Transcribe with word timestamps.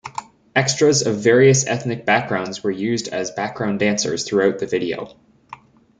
Extras 0.55 1.05
of 1.05 1.17
various 1.21 1.67
ethnic 1.67 2.07
backgrounds 2.07 2.63
were 2.63 2.71
used 2.71 3.07
as 3.09 3.29
background 3.29 3.77
dancers 3.77 4.23
throughout 4.27 4.57
the 4.57 4.65
video. 4.65 5.15